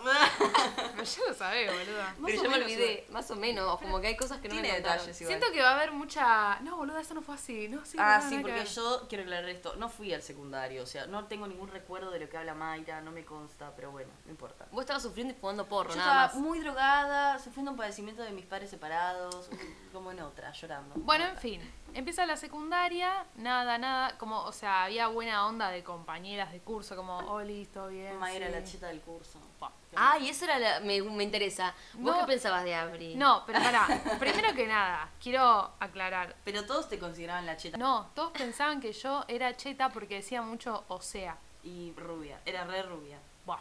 Pero 0.96 1.04
ya 1.04 1.22
lo 1.28 1.34
sabés, 1.34 1.72
boluda. 1.72 2.16
Más 2.20 2.32
Pero 2.32 2.44
yo 2.44 2.50
me 2.50 2.56
olvidé, 2.58 3.06
más 3.10 3.30
o 3.32 3.36
menos, 3.36 3.80
como 3.80 4.00
que 4.00 4.08
hay 4.08 4.16
cosas 4.18 4.40
que 4.40 4.48
no 4.48 4.56
me 4.56 4.62
Tiene 4.62 4.78
contaron. 4.78 4.98
detalles 5.00 5.22
igual. 5.22 5.38
Siento 5.38 5.54
que 5.54 5.62
va 5.62 5.72
a 5.72 5.76
haber 5.76 5.92
mucha. 5.92 6.60
No, 6.62 6.78
boluda, 6.78 7.02
eso 7.02 7.14
no 7.14 7.22
fue 7.22 7.36
así. 7.36 7.68
No, 7.68 7.84
sí, 7.86 7.98
Ah, 8.00 8.22
sí, 8.28 8.40
porque 8.42 8.66
yo 8.66 9.06
quiero 9.10 9.24
aclarar 9.24 9.50
esto. 9.50 9.76
No 9.76 9.90
fui 9.90 10.14
al 10.14 10.22
secundario, 10.22 10.84
o 10.84 10.86
sea, 10.86 11.06
no 11.08 11.26
tengo 11.26 11.48
ningún 11.48 11.70
recuerdo 11.70 12.12
de 12.12 12.20
lo 12.20 12.30
que 12.30 12.38
habla 12.38 12.54
Mayra, 12.54 13.02
no 13.02 13.12
me 13.12 13.26
consta, 13.26 13.74
pero 13.76 13.92
bueno, 13.92 14.10
no 14.26 14.32
importa. 14.32 14.66
Vos 14.72 14.82
estabas 14.82 15.04
sufriendo 15.04 15.34
y 15.34 15.38
fumando 15.38 15.68
porro, 15.68 15.90
Yo 15.92 15.98
nada 15.98 16.26
estaba 16.26 16.28
más. 16.28 16.36
muy 16.36 16.60
drogada, 16.60 17.40
sufriendo 17.40 17.72
un 17.72 17.78
padecimiento 17.78 18.22
de 18.24 18.32
mis 18.32 18.46
padres 18.46 18.70
separados, 18.70 19.50
como 19.92 20.12
en 20.12 20.22
otra, 20.22 20.52
llorando. 20.54 20.96
Bueno, 20.98 21.26
en 21.26 21.38
fin. 21.38 21.74
Empieza 21.94 22.26
la 22.26 22.38
secundaria, 22.38 23.26
nada, 23.36 23.78
nada. 23.78 24.18
Como, 24.18 24.42
o 24.44 24.52
sea, 24.52 24.84
había 24.86 25.08
buena 25.08 25.46
onda 25.48 25.70
de 25.70 25.84
compañeras 25.84 26.52
de 26.52 26.60
curso, 26.60 26.96
como, 26.96 27.18
oh, 27.18 27.42
listo, 27.42 27.88
bien. 27.88 28.18
Mayra 28.20 28.48
sí". 28.48 28.52
la 28.54 28.64
cheta 28.64 28.88
del 28.88 29.02
curso. 29.02 29.40
Pa, 29.60 29.72
Ah, 29.96 30.20
y 30.20 30.30
eso 30.30 30.46
era 30.46 30.60
la, 30.60 30.80
me, 30.82 31.02
me 31.02 31.24
interesa. 31.24 31.74
¿Vos 31.96 32.16
No. 32.16 32.20
qué 32.22 32.28
pensabas 32.34 32.64
de 32.64 32.76
Abri? 32.76 33.16
No, 33.16 33.44
pero 33.48 33.60
pará. 33.60 33.88
Primero 34.20 34.54
que 34.54 34.68
nada, 34.68 35.10
quiero 35.22 35.72
aclarar. 35.80 36.36
Pero 36.46 36.64
todos 36.66 36.88
te 36.88 37.00
consideraban 37.00 37.46
la 37.48 37.58
cheta. 37.58 37.78
No, 37.78 38.08
todos 38.14 38.32
pensaban 38.34 38.80
que 38.82 38.94
yo 38.94 39.26
era 39.28 39.58
cheta 39.58 39.90
porque 39.90 40.16
decía 40.16 40.42
mucho 40.44 40.84
o 40.90 41.02
sea. 41.02 41.38
Y 41.64 41.92
rubia, 41.98 42.40
era 42.46 42.64
re 42.66 42.84
rubia. 42.84 43.18
Buah. 43.46 43.60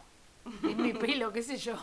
Es 0.64 0.76
mi 0.76 0.92
pelo, 0.92 1.32
qué 1.32 1.42
sé 1.42 1.56
yo. 1.56 1.76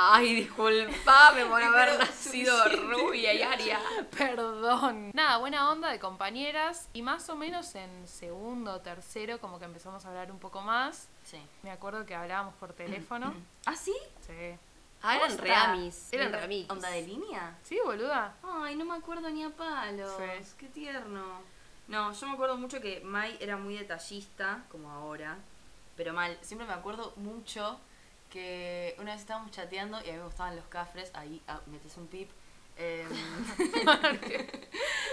Ay, 0.00 0.34
disculpame 0.36 1.44
por 1.46 1.60
haber 1.62 1.98
nacido 1.98 2.54
rubia 2.68 3.34
y 3.34 3.42
aria. 3.42 3.80
Perdón. 4.16 5.10
Nada, 5.12 5.38
buena 5.38 5.70
onda 5.72 5.90
de 5.90 5.98
compañeras. 5.98 6.88
Y 6.92 7.02
más 7.02 7.28
o 7.30 7.34
menos 7.34 7.74
en 7.74 8.06
segundo 8.06 8.74
o 8.74 8.80
tercero, 8.80 9.40
como 9.40 9.58
que 9.58 9.64
empezamos 9.64 10.04
a 10.04 10.08
hablar 10.10 10.30
un 10.30 10.38
poco 10.38 10.60
más. 10.60 11.08
Sí. 11.24 11.40
Me 11.64 11.72
acuerdo 11.72 12.06
que 12.06 12.14
hablábamos 12.14 12.54
por 12.54 12.72
teléfono. 12.74 13.34
¿Ah, 13.66 13.74
sí? 13.74 13.94
Sí. 14.24 14.54
Ah, 15.02 15.16
eran 15.16 15.36
reamis. 15.36 16.12
Eran 16.12 16.26
¿Onda- 16.28 16.38
reamis. 16.38 16.70
¿Onda 16.70 16.90
de 16.90 17.02
línea? 17.02 17.58
Sí, 17.64 17.78
boluda. 17.84 18.34
Ay, 18.44 18.76
no 18.76 18.84
me 18.84 18.94
acuerdo 18.94 19.28
ni 19.30 19.42
a 19.42 19.50
palos. 19.50 20.12
Sí. 20.16 20.54
Qué 20.58 20.66
tierno. 20.68 21.24
No, 21.88 22.12
yo 22.12 22.26
me 22.28 22.34
acuerdo 22.34 22.56
mucho 22.56 22.80
que 22.80 23.00
Mai 23.00 23.36
era 23.40 23.56
muy 23.56 23.76
detallista, 23.76 24.62
como 24.70 24.90
ahora. 24.92 25.38
Pero 25.96 26.12
mal, 26.12 26.38
siempre 26.42 26.68
me 26.68 26.74
acuerdo 26.74 27.12
mucho 27.16 27.80
que 28.30 28.94
una 28.98 29.12
vez 29.12 29.20
estábamos 29.22 29.50
chateando 29.50 29.98
y 30.04 30.08
a 30.10 30.12
mí 30.12 30.18
me 30.18 30.24
gustaban 30.24 30.56
los 30.56 30.66
cafres, 30.66 31.10
ahí 31.14 31.42
ah, 31.48 31.60
metes 31.66 31.96
un 31.96 32.06
pip. 32.08 32.30
em, 32.76 33.08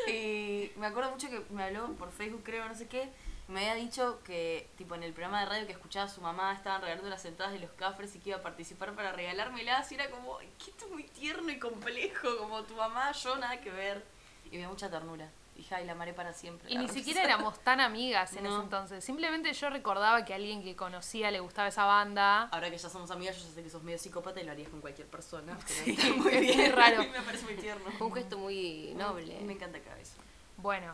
y 0.08 0.72
me 0.78 0.88
acuerdo 0.88 1.12
mucho 1.12 1.30
que 1.30 1.42
me 1.50 1.64
habló 1.64 1.88
por 1.94 2.12
Facebook, 2.12 2.44
creo, 2.44 2.68
no 2.68 2.76
sé 2.76 2.88
qué. 2.88 3.10
y 3.48 3.52
Me 3.52 3.62
había 3.70 3.76
dicho 3.76 4.20
que, 4.24 4.68
tipo, 4.78 4.96
en 4.96 5.04
el 5.04 5.14
programa 5.14 5.40
de 5.42 5.46
radio 5.48 5.66
que 5.68 5.74
escuchaba 5.74 6.06
a 6.06 6.10
su 6.10 6.22
mamá, 6.22 6.54
estaban 6.54 6.82
regalando 6.82 7.10
las 7.10 7.26
entradas 7.26 7.54
de 7.54 7.60
los 7.60 7.72
cafres 7.72 8.16
y 8.16 8.20
que 8.20 8.30
iba 8.30 8.40
a 8.40 8.42
participar 8.44 8.94
para 8.94 9.12
regalármelas. 9.14 9.92
Y 9.92 9.96
era 9.96 10.10
como, 10.10 10.38
"Ay, 10.40 10.50
que 10.64 10.72
esto 10.72 10.86
es 10.86 10.92
muy 10.92 11.04
tierno 11.04 11.52
y 11.52 11.60
complejo, 11.60 12.38
como 12.38 12.64
tu 12.64 12.76
mamá, 12.76 13.12
yo, 13.14 13.36
nada 13.38 13.60
que 13.62 13.72
ver. 13.72 14.04
Y 14.48 14.52
me 14.52 14.58
dio 14.60 14.70
mucha 14.70 14.90
ternura. 14.90 15.30
Dije, 15.56 15.74
ay, 15.74 15.86
la 15.86 15.94
amaré 15.94 16.14
para 16.14 16.34
siempre. 16.34 16.70
Y 16.70 16.76
ni 16.78 16.82
Rosa". 16.84 16.94
siquiera 16.96 17.24
éramos 17.24 17.58
tan 17.60 17.80
amigas 17.80 18.34
en 18.36 18.44
No. 18.44 18.54
ese 18.56 18.64
entonces. 18.64 19.04
Simplemente 19.06 19.52
yo 19.54 19.70
recordaba 19.70 20.26
que 20.26 20.34
a 20.34 20.36
alguien 20.36 20.62
que 20.62 20.76
conocía 20.76 21.32
le 21.32 21.40
gustaba 21.40 21.70
esa 21.70 21.86
banda. 21.86 22.44
Ahora 22.52 22.70
que 22.70 22.78
ya 22.78 22.90
somos 22.90 23.10
amigas, 23.10 23.38
yo 23.38 23.44
ya 23.48 23.52
sé 23.56 23.64
que 23.64 23.70
sos 23.70 23.82
medio 23.82 23.98
psicópata 23.98 24.42
y 24.42 24.44
lo 24.44 24.52
harías 24.52 24.68
con 24.70 24.82
cualquier 24.82 25.08
persona. 25.08 25.58
pero 25.66 25.84
Sí, 25.86 25.92
está 25.92 26.14
muy 26.14 26.38
bien. 26.40 26.72
raro. 26.74 27.04
me 27.12 27.22
parece 27.22 27.46
muy 27.46 27.56
tierno. 27.56 27.90
Fue 27.98 28.08
un 28.08 28.14
gesto 28.14 28.38
muy 28.38 28.94
noble. 28.96 29.40
Me 29.42 29.54
encanta 29.54 29.80
cada 29.80 29.96
vez. 29.96 30.14
Bueno, 30.58 30.94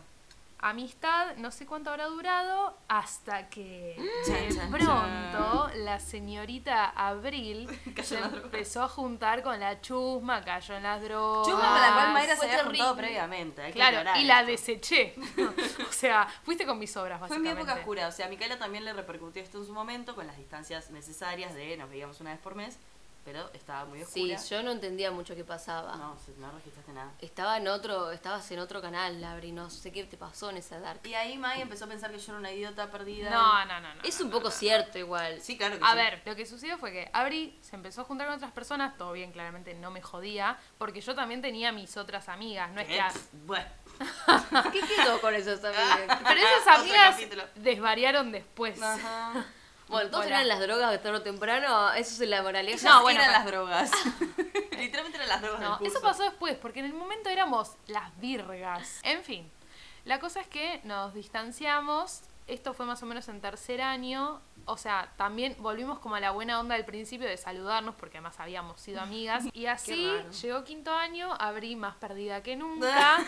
amistad, 0.62 1.36
no 1.36 1.50
sé 1.50 1.66
cuánto 1.66 1.90
habrá 1.90 2.06
durado, 2.06 2.76
hasta 2.88 3.48
que 3.48 3.96
Chan, 4.26 4.70
de 4.70 4.78
pronto 4.78 5.70
la 5.76 5.98
señorita 6.00 6.90
Abril 6.90 7.68
se 8.02 8.18
empezó 8.18 8.82
a 8.84 8.88
juntar 8.88 9.42
con 9.42 9.58
la 9.60 9.80
chusma, 9.80 10.42
cayó 10.44 10.76
en 10.76 10.84
las 10.84 11.02
drogas. 11.02 11.48
Chusma 11.48 11.68
con 11.72 11.80
la 11.80 11.92
cual 11.92 12.12
Mayra 12.12 12.36
se 12.36 12.46
había 12.46 12.64
juntado 12.64 12.96
previamente. 12.96 13.62
hay 13.62 13.72
que 13.72 13.76
Claro, 13.78 13.98
aclarar 13.98 14.20
y 14.20 14.24
la 14.24 14.44
deseché. 14.44 15.14
o 15.88 15.92
sea, 15.92 16.28
fuiste 16.44 16.64
con 16.64 16.78
mis 16.78 16.96
obras, 16.96 17.18
Fue 17.18 17.28
mi 17.38 17.44
básicamente. 17.44 17.60
época 17.62 17.74
oscura, 17.80 18.08
o 18.08 18.12
sea, 18.12 18.26
a 18.26 18.28
Micaela 18.28 18.58
también 18.58 18.84
le 18.84 18.92
repercutió 18.92 19.42
esto 19.42 19.58
en 19.58 19.66
su 19.66 19.72
momento 19.72 20.14
con 20.14 20.26
las 20.26 20.36
distancias 20.36 20.90
necesarias 20.90 21.54
de 21.54 21.76
nos 21.76 21.90
veíamos 21.90 22.20
una 22.20 22.30
vez 22.30 22.40
por 22.40 22.54
mes, 22.54 22.78
pero 23.24 23.50
estaba 23.52 23.84
muy 23.84 24.04
Sí, 24.04 24.32
oscura. 24.32 24.48
yo 24.58 24.62
no 24.64 24.70
entendía 24.72 25.10
mucho 25.10 25.34
qué 25.34 25.44
pasaba. 25.44 25.96
No, 25.96 26.16
no 26.38 26.52
registraste 26.52 26.92
nada. 26.92 27.12
Estaba 27.20 27.56
en 27.56 27.68
otro, 27.68 28.10
estabas 28.12 28.50
en 28.50 28.58
otro 28.58 28.80
canal, 28.80 29.20
Labri, 29.20 29.52
no 29.52 29.70
sé 29.70 29.92
qué 29.92 30.04
te 30.04 30.16
pasó 30.16 30.50
en 30.50 30.56
esa 30.56 30.80
dark. 30.80 31.00
Y 31.04 31.14
ahí 31.14 31.38
May 31.38 31.60
empezó 31.62 31.84
a 31.84 31.88
pensar 31.88 32.10
que 32.10 32.18
yo 32.18 32.32
era 32.32 32.38
una 32.38 32.50
idiota 32.52 32.90
perdida. 32.90 33.30
No, 33.30 33.64
no, 33.64 33.80
no, 33.80 33.94
no. 33.94 34.02
Es 34.02 34.20
un 34.20 34.28
no, 34.28 34.36
poco 34.36 34.48
no. 34.48 34.50
cierto 34.50 34.98
igual. 34.98 35.40
Sí, 35.40 35.56
claro 35.56 35.78
que 35.78 35.84
A 35.84 35.90
sí. 35.90 35.96
ver, 35.96 36.22
lo 36.24 36.34
que 36.36 36.46
sucedió 36.46 36.78
fue 36.78 36.92
que 36.92 37.10
Abri 37.12 37.58
se 37.62 37.76
empezó 37.76 38.00
a 38.00 38.04
juntar 38.04 38.26
con 38.26 38.36
otras 38.36 38.52
personas, 38.52 38.96
todo 38.96 39.12
bien, 39.12 39.32
claramente 39.32 39.74
no 39.74 39.90
me 39.90 40.02
jodía, 40.02 40.58
porque 40.78 41.00
yo 41.00 41.14
también 41.14 41.40
tenía 41.42 41.72
mis 41.72 41.96
otras 41.96 42.28
amigas, 42.28 42.70
no 42.72 42.80
es 42.80 42.88
que... 42.88 43.00
Bueno, 43.44 43.66
¿Qué 44.72 44.80
quedó 44.80 45.20
con 45.20 45.34
esos 45.34 45.58
amigas? 45.64 46.18
Pero 46.26 46.40
esas 46.40 46.78
amigas 46.80 47.16
desvariaron 47.54 48.32
después. 48.32 48.80
ajá. 48.82 49.44
Bueno, 49.92 50.10
todos 50.10 50.26
eran 50.26 50.48
las 50.48 50.60
drogas 50.60 50.90
de 50.90 50.98
tarde 50.98 51.18
o 51.18 51.22
temprano, 51.22 51.92
eso 51.92 52.22
es 52.22 52.28
la 52.28 52.42
moraleja. 52.42 52.88
No, 52.88 52.96
No, 52.96 53.02
bueno, 53.02 53.20
eran 53.20 53.32
las 53.32 53.46
drogas. 53.46 53.90
Literalmente 54.78 55.16
eran 55.18 55.28
las 55.28 55.40
drogas 55.42 55.60
No, 55.60 55.68
del 55.70 55.78
curso. 55.78 55.92
eso 55.98 56.02
pasó 56.02 56.22
después, 56.24 56.56
porque 56.56 56.80
en 56.80 56.86
el 56.86 56.94
momento 56.94 57.28
éramos 57.28 57.72
las 57.86 58.18
virgas. 58.18 59.00
En 59.02 59.22
fin, 59.22 59.50
la 60.04 60.18
cosa 60.18 60.40
es 60.40 60.48
que 60.48 60.80
nos 60.84 61.14
distanciamos, 61.14 62.22
esto 62.48 62.74
fue 62.74 62.86
más 62.86 63.02
o 63.02 63.06
menos 63.06 63.28
en 63.28 63.40
tercer 63.40 63.80
año, 63.82 64.40
o 64.64 64.76
sea, 64.76 65.12
también 65.16 65.56
volvimos 65.58 65.98
como 66.00 66.14
a 66.16 66.20
la 66.20 66.30
buena 66.32 66.58
onda 66.58 66.74
del 66.74 66.84
principio 66.84 67.28
de 67.28 67.36
saludarnos, 67.36 67.94
porque 67.94 68.18
además 68.18 68.38
habíamos 68.40 68.80
sido 68.80 69.00
amigas, 69.00 69.44
y 69.52 69.66
así 69.66 70.10
llegó 70.42 70.64
quinto 70.64 70.92
año, 70.92 71.34
abrí 71.38 71.76
más 71.76 71.94
perdida 71.96 72.42
que 72.42 72.56
nunca. 72.56 73.18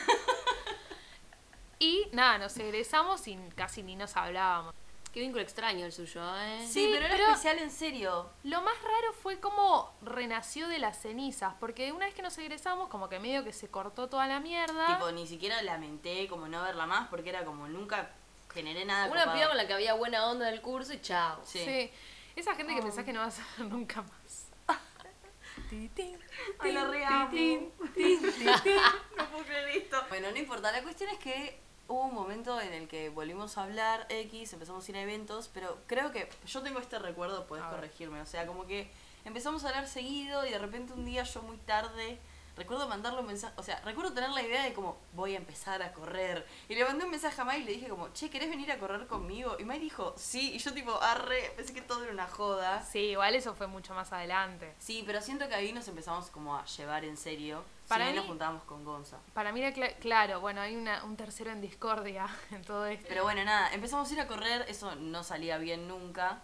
Y 1.79 2.07
nada, 2.13 2.39
nos 2.39 2.57
egresamos 2.57 3.27
y 3.29 3.37
casi 3.57 3.83
ni 3.83 3.97
nos 3.97 4.17
hablábamos. 4.17 4.75
Qué 5.15 5.21
vínculo 5.21 5.43
extraño 5.43 5.87
el 5.87 5.93
suyo, 5.93 6.21
¿eh? 6.41 6.59
Sí, 6.67 6.73
Sí, 6.73 6.89
pero 6.93 7.07
era 7.07 7.15
pero- 7.15 7.29
especial 7.31 7.61
en 7.61 7.71
serio. 7.71 8.29
Lo 8.43 8.61
más 8.63 8.75
raro 8.83 9.13
fue 9.23 9.39
cómo 9.39 9.95
renació 10.03 10.67
de 10.67 10.81
las 10.81 11.01
cenizas, 11.01 11.55
porque 11.61 11.93
una 11.93 12.07
vez 12.07 12.15
que 12.17 12.23
nos 12.23 12.37
egresamos, 12.37 12.89
como 12.89 13.09
que 13.09 13.21
medio 13.21 13.45
que 13.45 13.53
se 13.53 13.69
cortó 13.69 14.09
toda 14.09 14.27
la 14.27 14.41
mierda. 14.41 14.89
Tipo, 14.89 15.13
ni 15.13 15.29
siquiera 15.29 15.63
lamenté 15.63 16.27
como 16.27 16.49
no 16.49 16.61
verla 16.65 16.87
más 16.87 17.07
porque 17.11 17.31
era 17.31 17.45
como 17.45 17.69
nunca 17.69 18.11
generé 18.53 18.85
nada 18.85 19.07
Una 19.07 19.21
copado. 19.21 19.37
piba 19.37 19.49
con 19.49 19.57
la 19.57 19.67
que 19.69 19.75
había 19.75 19.95
buena 19.95 20.27
onda 20.29 20.47
del 20.47 20.61
curso 20.61 20.93
y 20.93 21.01
chao. 21.01 21.41
Sí. 21.45 21.61
Sí. 21.65 21.91
Esa 22.35 22.57
gente 22.57 22.75
que 22.75 22.83
pensás 22.83 23.05
que 23.05 23.13
no 23.13 23.21
vas 23.21 23.39
a 23.39 23.45
ver 23.63 23.69
nunca 23.71 24.03
más. 24.03 24.49
Ti, 25.71 25.89
tin, 25.95 26.19
Ay, 26.59 26.73
la 26.73 26.91
tin, 27.31 27.31
tin, 27.31 27.73
tin, 27.95 28.21
tin, 28.21 28.33
tin. 28.65 28.77
No 29.17 29.27
puedo 29.31 29.45
creer 29.45 29.69
esto. 29.77 30.05
Bueno, 30.09 30.33
no 30.33 30.37
importa. 30.39 30.73
La 30.73 30.83
cuestión 30.83 31.09
es 31.11 31.19
que 31.21 31.61
hubo 31.89 32.05
un 32.05 32.15
momento 32.15 32.61
en 32.61 32.73
el 32.73 32.89
que 32.89 33.09
volvimos 33.11 33.59
a 33.59 33.65
hablar 33.65 34.07
X, 34.09 34.53
empezamos 34.53 34.87
a 34.87 34.91
ir 34.91 34.97
a 34.97 35.03
eventos, 35.03 35.51
pero 35.53 35.79
creo 35.87 36.13
que 36.13 36.29
yo 36.47 36.63
tengo 36.63 36.79
este 36.79 36.99
recuerdo, 36.99 37.47
ver. 37.49 37.63
corregirme. 37.63 38.21
O 38.21 38.27
sea, 38.27 38.47
como 38.47 38.67
que 38.67 38.91
empezamos 39.25 39.65
a 39.65 39.69
hablar 39.69 39.87
seguido 39.87 40.47
y 40.47 40.51
de 40.51 40.59
repente 40.59 40.93
un 40.93 41.05
día 41.05 41.23
yo 41.25 41.43
muy 41.43 41.57
tarde 41.59 42.19
recuerdo 42.57 42.89
mandarle 42.89 43.21
un 43.21 43.27
mensaje, 43.27 43.55
o 43.57 43.63
sea, 43.63 43.81
recuerdo 43.81 44.13
tener 44.13 44.31
la 44.31 44.43
idea 44.43 44.63
de 44.65 44.73
como 44.73 44.97
voy 45.13 45.35
a 45.35 45.39
empezar 45.39 45.83
a 45.83 45.93
correr. 45.93 46.47
Y 46.69 46.75
le 46.75 46.85
mandé 46.85 47.05
un 47.05 47.11
mensaje 47.11 47.41
a 47.41 47.45
Mai 47.45 47.61
y 47.63 47.65
le 47.65 47.73
dije 47.73 47.89
como, 47.89 48.09
che, 48.13 48.31
¿querés 48.31 48.49
venir 48.51 48.71
a 48.73 48.79
correr 48.79 49.07
conmigo? 49.07 49.57
Y 49.59 49.65
Mai 49.65 49.79
dijo, 49.79 50.15
sí, 50.17 50.53
y 50.55 50.59
yo 50.59 50.73
tipo, 50.73 51.01
arre, 51.03 51.53
pensé 51.57 51.73
que 51.75 51.83
todo 51.83 52.03
era 52.05 52.13
una 52.13 52.27
joda. 52.27 52.83
Sí, 52.85 52.99
igual 53.01 53.35
eso 53.35 53.55
fue 53.55 53.67
mucho 53.67 53.95
más 53.95 54.13
adelante. 54.13 54.75
Sí, 54.79 55.03
pero 55.07 55.21
siento 55.21 55.49
que 55.49 55.55
ahí 55.55 55.73
nos 55.73 55.89
empezamos 55.89 56.31
como 56.31 56.57
a 56.57 56.65
llevar 56.67 57.05
en 57.05 57.17
serio. 57.17 57.63
Para 57.89 58.07
si 58.07 58.13
mí- 58.13 58.17
nos 58.17 58.27
juntábamos 58.27 58.63
con 58.65 58.83
Gonza. 58.85 59.19
Para 59.35 59.53
mí 59.53 59.63
era 59.63 59.93
claro, 59.97 60.41
bueno, 60.41 60.61
hay 60.63 60.75
una, 60.75 61.05
un 61.05 61.17
tercero 61.17 61.51
en 61.51 61.61
discordia 61.61 62.27
en 62.51 62.63
todo 62.63 62.87
esto. 62.87 63.05
Pero 63.09 63.25
bueno, 63.25 63.45
nada, 63.45 63.73
empezamos 63.75 64.11
a 64.11 64.15
ir 64.15 64.21
a 64.21 64.27
correr, 64.27 64.65
eso 64.69 64.95
no 64.97 65.23
salía 65.23 65.59
bien 65.59 65.87
nunca. 65.87 66.41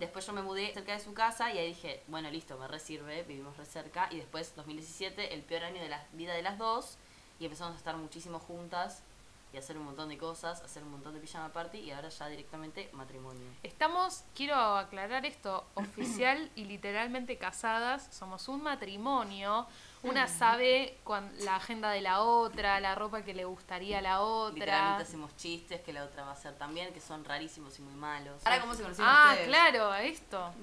Después 0.00 0.26
yo 0.26 0.32
me 0.32 0.42
mudé 0.42 0.72
cerca 0.72 0.92
de 0.92 1.00
su 1.00 1.12
casa 1.12 1.52
y 1.52 1.58
ahí 1.58 1.68
dije, 1.68 2.02
bueno, 2.08 2.30
listo, 2.30 2.56
me 2.58 2.66
resirve, 2.66 3.22
vivimos 3.24 3.56
re 3.58 3.66
cerca. 3.66 4.08
Y 4.10 4.16
después, 4.16 4.56
2017, 4.56 5.34
el 5.34 5.42
peor 5.42 5.64
año 5.64 5.80
de 5.80 5.90
la 5.90 6.04
vida 6.14 6.32
de 6.32 6.40
las 6.40 6.56
dos. 6.58 6.96
Y 7.38 7.44
empezamos 7.44 7.74
a 7.74 7.76
estar 7.76 7.96
muchísimo 7.98 8.38
juntas 8.38 9.02
y 9.52 9.58
hacer 9.58 9.76
un 9.76 9.84
montón 9.84 10.08
de 10.08 10.16
cosas, 10.16 10.62
hacer 10.62 10.82
un 10.84 10.92
montón 10.92 11.12
de 11.14 11.20
pijama 11.20 11.50
party 11.52 11.78
y 11.78 11.90
ahora 11.90 12.08
ya 12.08 12.28
directamente 12.28 12.88
matrimonio. 12.92 13.42
Estamos, 13.62 14.24
quiero 14.34 14.54
aclarar 14.56 15.26
esto, 15.26 15.66
oficial 15.74 16.50
y 16.54 16.64
literalmente 16.64 17.36
casadas, 17.36 18.08
somos 18.10 18.48
un 18.48 18.62
matrimonio. 18.62 19.66
Una 20.02 20.28
sabe 20.28 20.96
cuan- 21.04 21.30
la 21.40 21.56
agenda 21.56 21.90
de 21.90 22.00
la 22.00 22.22
otra, 22.22 22.80
la 22.80 22.94
ropa 22.94 23.22
que 23.22 23.34
le 23.34 23.44
gustaría 23.44 23.98
a 23.98 24.00
la 24.02 24.20
otra. 24.22 24.54
Literalmente 24.54 25.02
hacemos 25.02 25.36
chistes 25.36 25.80
que 25.82 25.92
la 25.92 26.04
otra 26.04 26.22
va 26.24 26.30
a 26.30 26.32
hacer 26.32 26.54
también, 26.56 26.92
que 26.94 27.00
son 27.00 27.24
rarísimos 27.24 27.78
y 27.78 27.82
muy 27.82 27.94
malos. 27.94 28.40
Ahora, 28.46 28.60
¿cómo 28.62 28.74
se 28.74 28.82
conocieron 28.82 29.12
Ah, 29.14 29.28
ustedes? 29.32 29.48
claro, 29.48 29.94
esto. 29.96 30.54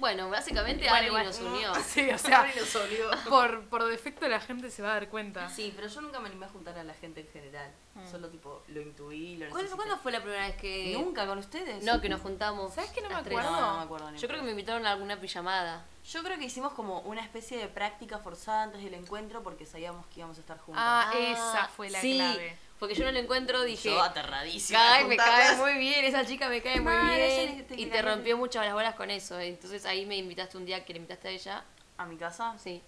Bueno, 0.00 0.30
básicamente 0.30 0.88
Bueno, 0.88 1.06
igual. 1.06 1.26
nos 1.26 1.38
unió. 1.38 1.72
Sí, 1.84 2.08
o 2.10 2.18
sea, 2.18 2.40
Abri 2.40 2.52
nos 2.58 2.74
olió. 2.74 3.10
por, 3.28 3.68
por 3.68 3.84
defecto 3.84 4.26
la 4.28 4.40
gente 4.40 4.70
se 4.70 4.82
va 4.82 4.90
a 4.90 4.94
dar 4.94 5.08
cuenta. 5.08 5.48
Sí, 5.48 5.72
pero 5.76 5.88
yo 5.88 6.00
nunca 6.00 6.18
me 6.20 6.28
animé 6.28 6.46
a 6.46 6.48
juntar 6.48 6.78
a 6.78 6.82
la 6.84 6.94
gente 6.94 7.20
en 7.20 7.28
general. 7.28 7.70
Solo 8.10 8.28
tipo 8.30 8.62
lo 8.68 8.80
intuí, 8.80 9.36
lo 9.36 9.40
¿Cuándo, 9.50 9.56
necesité. 9.58 9.76
cuándo 9.76 9.98
fue 9.98 10.12
la 10.12 10.22
primera 10.22 10.46
vez 10.46 10.56
que.? 10.56 10.94
Nunca 10.96 11.26
con 11.26 11.36
ustedes. 11.38 11.84
No, 11.84 12.00
que 12.00 12.08
nos 12.08 12.20
juntamos. 12.22 12.72
¿Sabes 12.72 12.90
que 12.92 13.02
no 13.02 13.10
me 13.10 13.16
acuerdo? 13.16 13.50
No, 13.50 13.60
no 13.60 13.76
me 13.76 13.82
acuerdo 13.82 14.10
ni 14.10 14.18
Yo 14.18 14.26
creo 14.26 14.40
que 14.40 14.46
me 14.46 14.52
invitaron 14.52 14.86
a 14.86 14.92
alguna 14.92 15.20
pijamada. 15.20 15.84
Yo 16.10 16.22
creo 16.22 16.38
que 16.38 16.44
hicimos 16.46 16.72
como 16.72 17.00
una 17.00 17.20
especie 17.20 17.58
de 17.58 17.68
práctica 17.68 18.18
forzada 18.18 18.62
antes 18.62 18.82
del 18.82 18.94
encuentro 18.94 19.42
porque 19.42 19.66
sabíamos 19.66 20.06
que 20.06 20.20
íbamos 20.20 20.38
a 20.38 20.40
estar 20.40 20.58
juntos. 20.58 20.82
Ah, 20.82 21.12
esa 21.14 21.68
fue 21.68 21.90
la 21.90 22.00
sí, 22.00 22.16
clave. 22.16 22.56
Porque 22.80 22.94
yo 22.94 23.02
en 23.04 23.10
el 23.10 23.18
encuentro 23.18 23.62
dije. 23.62 23.90
yo 23.90 24.02
aterradísima. 24.02 24.78
Cae, 24.80 25.04
me 25.04 25.16
cae 25.16 25.56
muy 25.56 25.74
bien, 25.74 26.04
esa 26.04 26.24
chica 26.26 26.48
me 26.48 26.60
cae 26.62 26.76
muy 26.80 26.92
Mal, 26.92 27.14
bien. 27.14 27.56
te- 27.58 27.74
te 27.76 27.80
Y 27.80 27.86
te 27.86 28.02
rompió 28.02 28.36
mucho 28.38 28.60
las 28.60 28.72
bolas 28.72 28.94
con 28.96 29.10
eso. 29.10 29.38
Entonces 29.38 29.84
ahí 29.84 30.06
me 30.06 30.16
invitaste 30.16 30.56
un 30.56 30.64
día 30.64 30.84
que 30.84 30.94
le 30.94 30.98
invitaste 30.98 31.28
a 31.28 31.30
ella. 31.30 31.64
¿A 31.98 32.06
mi 32.06 32.16
casa? 32.16 32.56
Sí. 32.58 32.80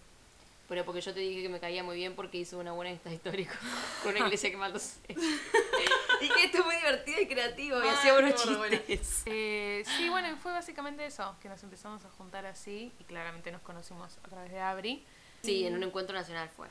Pero 0.69 0.87
porque 0.87 1.03
yo 1.03 1.13
te 1.13 1.21
dije 1.21 1.43
que 1.43 1.49
me 1.51 1.61
caía 1.61 1.83
muy 1.85 1.97
bien 1.97 2.15
porque 2.15 2.39
hizo 2.39 2.59
una 2.59 2.73
buena 2.73 2.91
esta 2.91 3.13
histórica 3.13 3.53
con 4.03 4.13
una 4.17 4.25
iglesia 4.25 4.51
que 4.51 4.57
mal 4.57 4.73
lo 4.73 4.79
sé. 4.79 4.99
y 5.09 6.29
que 6.29 6.45
esto 6.45 6.63
fue 6.65 6.75
divertido 6.77 7.21
y 7.21 7.27
creativo 7.27 7.85
y 7.85 7.89
hacía 7.89 8.13
bueno. 8.15 8.31
chistes. 8.31 9.23
Eh, 9.27 9.85
sí, 9.99 10.09
bueno, 10.09 10.31
y 10.31 10.37
fue 10.37 10.53
básicamente 10.53 11.05
eso, 11.05 11.37
que 11.43 11.51
nos 11.51 11.63
empezamos 11.63 12.03
a 12.07 12.09
juntar 12.11 12.47
así 12.47 12.91
y 12.99 13.05
claramente 13.05 13.53
nos 13.53 13.61
conocimos 13.61 14.17
a 14.25 14.29
través 14.29 14.51
de 14.53 14.61
Abri. 14.61 15.05
Sí, 15.43 15.67
en 15.67 15.75
un 15.75 15.83
encuentro 15.83 16.15
nacional 16.17 16.49
fue. 16.57 16.69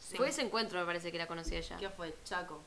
Sí. 0.00 0.16
Fue 0.16 0.28
ese 0.30 0.42
encuentro, 0.42 0.80
me 0.80 0.86
parece 0.86 1.12
que 1.12 1.18
la 1.18 1.28
conocí 1.28 1.54
a 1.54 1.58
ella. 1.58 1.76
¿Qué 1.76 1.88
fue? 1.88 2.12
Chaco. 2.24 2.60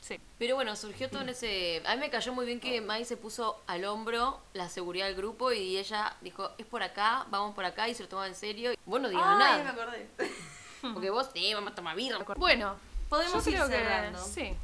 Sí. 0.00 0.20
Pero 0.38 0.54
bueno, 0.56 0.76
surgió 0.76 1.08
todo 1.08 1.22
en 1.22 1.30
ese... 1.30 1.82
A 1.86 1.94
mí 1.94 2.00
me 2.00 2.10
cayó 2.10 2.32
muy 2.32 2.44
bien 2.46 2.58
que 2.60 2.80
Mai 2.80 3.04
se 3.04 3.16
puso 3.16 3.60
al 3.66 3.84
hombro 3.84 4.40
la 4.54 4.68
seguridad 4.68 5.06
del 5.06 5.14
grupo 5.14 5.52
y 5.52 5.76
ella 5.78 6.16
dijo, 6.20 6.50
es 6.58 6.66
por 6.66 6.82
acá, 6.82 7.26
vamos 7.30 7.54
por 7.54 7.64
acá 7.64 7.88
y 7.88 7.94
se 7.94 8.02
lo 8.02 8.08
tomaba 8.08 8.26
en 8.28 8.34
serio. 8.34 8.72
Vos 8.84 9.00
no 9.00 9.08
digas 9.08 9.24
Ay, 9.26 9.58
me 9.58 9.64
nada. 9.64 9.70
acordé. 9.70 10.08
Porque 10.94 11.10
vos, 11.10 11.28
sí, 11.34 11.54
vamos 11.54 11.72
a 11.72 11.74
tomar 11.74 11.96
birra. 11.96 12.18
Bueno, 12.36 12.76
Podemos 13.10 13.44
yo 13.44 13.50
ir 13.50 13.56
creo 13.56 13.68
que 13.68 14.18
sí, 14.18 14.56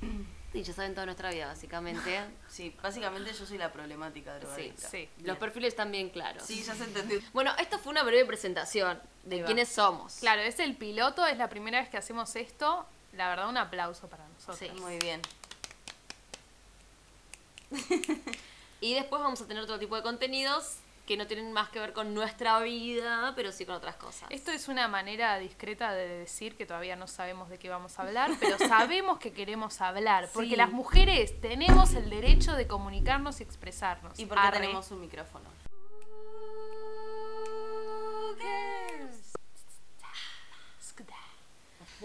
Sí, 0.53 0.62
ya 0.62 0.73
saben 0.73 0.95
toda 0.95 1.07
nuestra 1.07 1.31
vida, 1.31 1.47
básicamente. 1.49 2.21
Sí, 2.49 2.75
básicamente 2.83 3.33
yo 3.33 3.45
soy 3.45 3.59
la 3.59 3.71
problemática 3.73 4.33
de 4.35 4.41
Sí, 4.41 4.47
drogadicta. 4.47 4.88
sí. 4.88 5.09
Los 5.23 5.37
perfiles 5.38 5.69
están 5.75 5.91
bien 5.93 6.09
claros. 6.11 6.43
Sí, 6.45 6.62
ya 6.62 6.75
se 6.75 6.85
entendió. 6.85 7.21
Bueno, 7.33 7.53
esta 7.59 7.79
fue 7.79 7.91
una 7.93 8.03
breve 8.03 8.25
presentación 8.25 9.00
de 9.25 9.43
quiénes 9.45 9.69
somos. 9.69 10.15
Claro, 10.21 10.41
es 10.43 10.59
el 10.61 10.76
piloto, 10.76 11.26
es 11.26 11.37
la 11.37 11.49
primera 11.49 11.81
vez 11.81 11.88
que 11.91 11.97
hacemos 11.99 12.35
esto. 12.37 12.87
La 13.12 13.29
verdad, 13.29 13.49
un 13.49 13.57
aplauso 13.59 14.09
para 14.09 14.26
nosotros. 14.29 14.59
Sí. 14.59 14.71
Muy 14.81 14.99
bien. 14.99 15.21
Y 18.81 18.93
después 18.95 19.23
vamos 19.23 19.41
a 19.41 19.47
tener 19.47 19.62
otro 19.62 19.79
tipo 19.79 19.97
de 19.97 20.03
contenidos 20.03 20.76
que 21.06 21.16
no 21.16 21.26
tienen 21.26 21.52
más 21.52 21.68
que 21.70 21.78
ver 21.78 21.92
con 21.92 22.12
nuestra 22.14 22.58
vida, 22.60 23.32
pero 23.36 23.52
sí 23.52 23.64
con 23.64 23.76
otras 23.76 23.96
cosas. 23.96 24.28
Esto 24.30 24.50
es 24.50 24.68
una 24.68 24.88
manera 24.88 25.38
discreta 25.38 25.92
de 25.92 26.08
decir 26.08 26.56
que 26.56 26.66
todavía 26.66 26.96
no 26.96 27.06
sabemos 27.06 27.48
de 27.48 27.58
qué 27.58 27.68
vamos 27.70 27.98
a 27.98 28.02
hablar, 28.02 28.30
pero 28.40 28.58
sabemos 28.58 29.18
que 29.18 29.32
queremos 29.32 29.80
hablar, 29.80 30.28
porque 30.34 30.50
Sí. 30.50 30.56
las 30.56 30.70
mujeres 30.72 31.40
tenemos 31.40 31.94
el 31.94 32.10
derecho 32.10 32.54
de 32.54 32.66
comunicarnos 32.66 33.40
y 33.40 33.44
expresarnos. 33.44 34.18
Y 34.18 34.26
porque 34.26 34.46
Arre. 34.46 34.60
tenemos 34.60 34.90
un 34.90 35.00
micrófono. 35.00 35.48